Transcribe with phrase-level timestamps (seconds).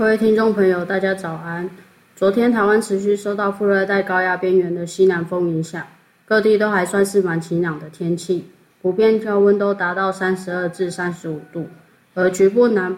[0.00, 1.68] 各位听众朋友，大家早安。
[2.16, 5.86] 昨天台湾持续受到副热带高压边缘的西南风影响，
[6.24, 8.46] 各地都还算是蛮晴朗的天气，
[8.80, 11.68] 普遍高温都达到三十二至三十五度，
[12.14, 12.96] 而局部南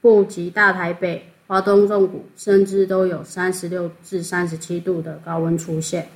[0.00, 6.06] 部及大台北、华东重谷甚至都有三十六至三十七度的高温出现。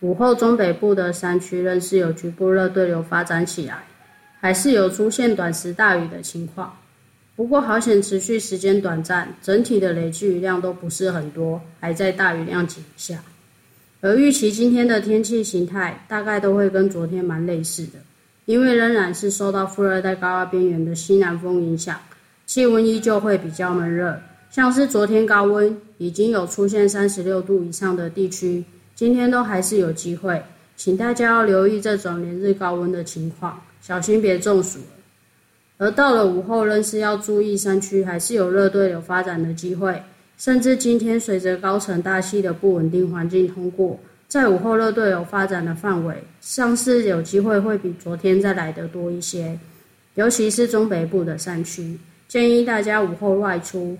[0.00, 3.82] 午后中北部的山区仍是有局部热对流发展起来，
[4.40, 6.70] 还是有出现短时大雨的情况。
[7.38, 13.22] 不过好险，持续时间短暂，整体的累计雨量都不是很多，还在大雨量级以下。
[14.00, 18.00] 而预期今天的天气形态大概都会跟昨天蛮类似的，
[18.46, 21.96] 因为仍然是受到副热带高压边缘的西南风影响，
[22.44, 24.20] 气温依旧会比较闷热。
[24.50, 28.64] 像是昨天高温已经有出现三十六度以上的地区，
[28.96, 30.42] 今天都还是有机会，
[30.76, 34.80] 请大家要留意这种连日高温的情况，小心别中暑。
[35.78, 40.02] 而到了午后，仍是要注意山区还是有热对流发展的机会，
[40.36, 49.56] 甚至今天随着高层大气的不稳定环境通过，在午后热对流发展的范围，像是有机会会比昨天再来得多一些，
[50.16, 53.96] 尤其是中北部的山区，建议大家午后外出，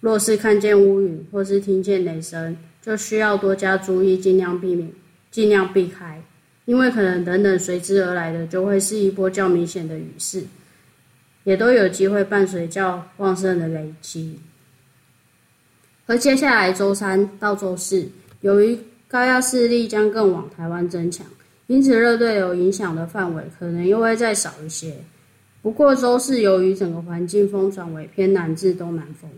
[0.00, 4.90] 若是看见乌云或是听见雷声，就需要多加注意，尽量避免，
[5.30, 6.18] 尽量避开，
[6.64, 10.42] 因为可能等等随之而来的就会是一波较明显的雨势。
[11.44, 14.38] 也都有机会伴随较旺盛的雷击，
[16.06, 18.06] 而接下来周三到周四，
[18.42, 21.26] 由于高压势力将更往台湾增强，
[21.66, 24.94] 因此热对流影响的范围可能又会再少一些。
[25.62, 29.30] 不过周四由于整个环境风转为偏南至东南风，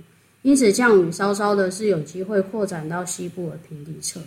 [0.43, 4.21] 因此降雨稍稍的是有机会扩展到西部的平地侧。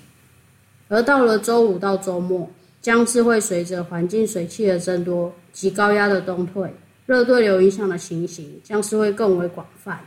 [0.87, 2.49] 而到了周五到周末，
[2.81, 6.69] 将是会随着环境水汽的增多及高压的东退。
[7.05, 9.99] 热对流影响的情形将是会更为广泛，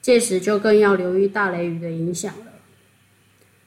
[0.00, 2.46] 届时就更要留意大雷雨的影响了。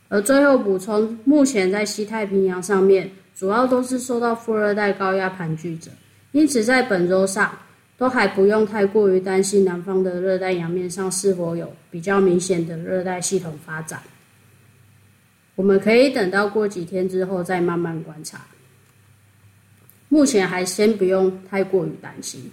[0.10, 5.92] 而最后补充，目前在西太平洋上面，主要都是受到副热带高压盘踞着，
[6.32, 7.52] 因此在本周上
[7.98, 14.02] 都还不用太过于担心南方的热带洋面上是否有比较明显的热带系统发展。
[15.56, 18.40] 我们可以等到过几天之后再慢慢观察，
[20.08, 22.50] 目前还先不用太过于担心。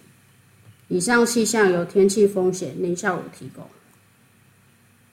[0.89, 3.65] 以上气象由天气风险林孝武提供。